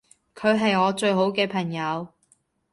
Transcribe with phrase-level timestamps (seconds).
[0.33, 2.07] 佢係我最好嘅朋友